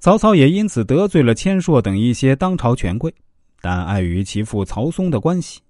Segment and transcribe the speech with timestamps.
[0.00, 3.12] 曹操也因此得罪了千硕等一些当朝权贵，
[3.60, 5.60] 但碍于其父曹嵩的关系，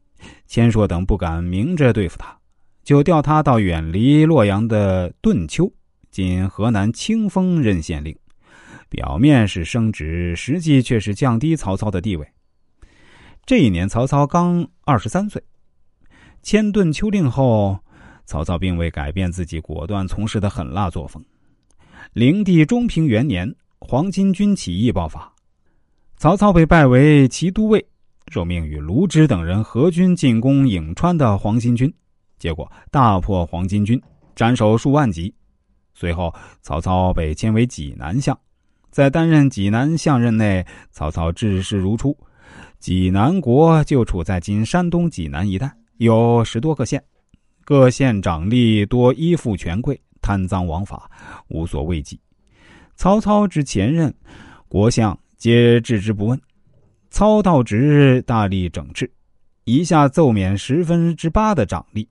[0.47, 2.39] 千硕等不敢明着对付他，
[2.85, 5.73] 就调他到远离洛阳的顿丘
[6.13, 8.15] （今河南清丰）任县令，
[8.91, 12.29] 表面是升职，实际却是降低曹操的地位。
[13.47, 15.43] 这一年，曹操刚二十三岁，
[16.43, 17.79] 迁顿丘令后，
[18.27, 21.25] 曹操并未改变自己果断从事的狠辣作风。
[22.13, 23.55] 灵帝中平元年。
[23.81, 25.33] 黄巾军起义爆发，
[26.17, 27.85] 曹操被拜为骑都尉，
[28.27, 31.93] 受命与卢植等人合军进攻颍川的黄巾军，
[32.39, 34.01] 结果大破黄巾军，
[34.35, 35.33] 斩首数万级。
[35.95, 38.39] 随后，曹操被迁为济南相，
[38.91, 42.17] 在担任济南相任内，曹操治事如初。
[42.79, 47.03] 济南国就处在今山东济南一带，有十多个县，
[47.65, 51.11] 各县长吏多依附权贵，贪赃枉法，
[51.49, 52.21] 无所畏忌。
[52.99, 54.13] 曹操之前任
[54.67, 56.41] 国相皆置之不问，
[57.11, 59.09] 操道职大力整治，
[59.63, 62.05] 一下奏免十分之八的长吏，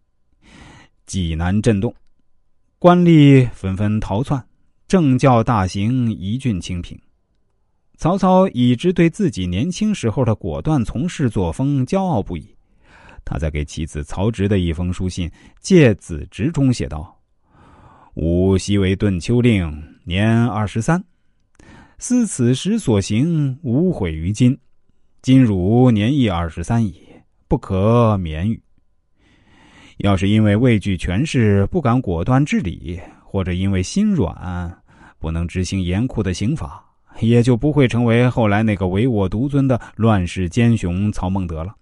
[1.05, 1.93] 济南震动，
[2.79, 4.41] 官吏纷纷逃窜，
[4.87, 6.97] 政教大行一郡清平。
[7.97, 12.55] 曹操一直对自己年轻时候的果断从事作风骄傲不已。
[13.25, 15.27] 他在给其子曹植的一封书信
[15.59, 17.13] 《借子直》中写道。
[18.13, 19.69] 吾昔为顿丘令，
[20.07, 21.03] 年二十三，
[21.97, 24.57] 思此时所行，无悔于今。
[25.21, 27.05] 今汝年亦二十三矣，
[27.49, 28.63] 不可免语。
[29.97, 34.73] 要是因为畏惧权势，不敢果断治理，或者因为心软，
[35.19, 36.81] 不能执行严酷的刑法，
[37.19, 41.75] 也就不会成为后来那个唯我独尊的乱世奸雄曹孟德了。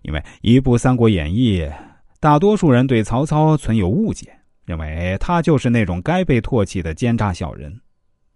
[0.00, 1.60] 因为一部《三国演义》，
[2.18, 4.39] 大多数人对曹操存有误解。
[4.70, 7.76] 认为他就是那种该被唾弃的奸诈小人，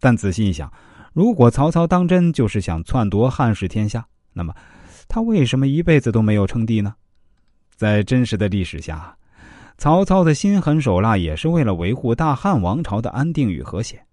[0.01, 0.69] 但仔细一想，
[1.13, 4.53] 如果曹操当真就是想篡夺汉室天下，那么
[5.07, 6.93] 他为什么一辈子都没有称帝呢？
[7.77, 9.17] 在真实的历史下，
[9.79, 14.05] 曹操的心狠手辣也是为了维护大汉王朝的安定与和谐。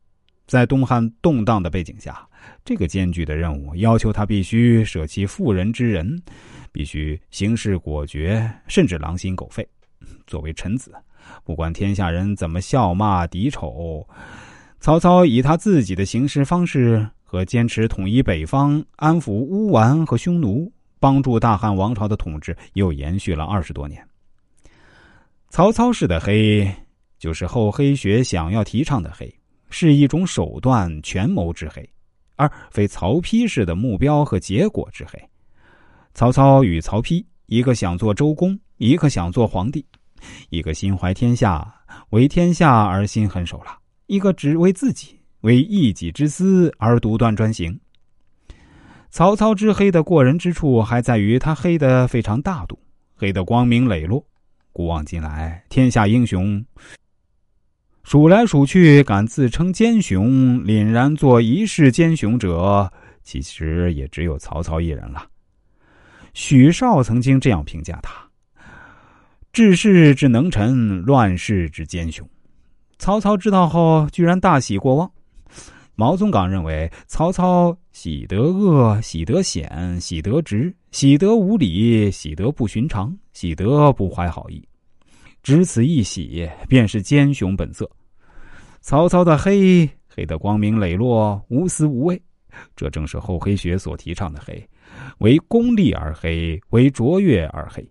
[0.46, 2.24] 在东汉动荡的背景下，
[2.64, 6.22] 这个艰巨的任务要求他必须舍弃妇人之仁，
[6.72, 9.68] 必须行事果决，甚至狼心狗肺。
[10.28, 10.94] 作为臣子。
[11.44, 14.08] 不管天下人怎么笑骂敌丑，
[14.80, 24.06] 曹操以他自己的行事方式和坚持统一北方、安抚乌丸和匈奴，帮助大汉王朝的统治又延续了二十多年。
[25.50, 26.70] 曹操式的黑，
[27.20, 29.34] 就是厚黑学想要提倡的黑，
[29.70, 31.88] 是一种手段权谋之黑，
[32.38, 35.22] 而非曹丕式的目标和结果之黑。
[36.14, 39.86] 曹操与曹丕，一个想做周公，一个想做皇帝。
[40.50, 41.66] 一个心怀天下，
[42.10, 43.74] 为天下而心狠手辣；
[44.08, 47.80] 一个只为自己，为一己之私而独断专行。
[49.10, 52.80] 曹操之黑的过人之处，还在于他黑的非常大度，
[53.16, 54.26] 黑的光明磊落。
[54.74, 56.66] 古往今来，天下英雄
[58.04, 62.90] 数来数去，敢自称奸雄、凛然做一世奸雄者，
[63.22, 65.28] 其实也只有曹操一人了。
[66.34, 68.31] 许绍曾经这样评价他。
[69.54, 72.26] 治世之能臣，乱世之奸雄。
[72.98, 75.12] 曹操知道后，居然大喜过望。
[75.96, 84.66] 毛宗岗认为，曹操喜得恶，喜得险，喜得直，喜得无礼，喜得不寻常，喜得不怀好意。
[85.44, 87.90] 只此一喜，便是奸雄本色。
[88.80, 92.20] 曹操的黑，黑的光明磊落，无私无畏，
[92.74, 94.66] 这正是厚黑学所提倡的黑，
[95.18, 97.86] 为功利而黑，为卓越而黑。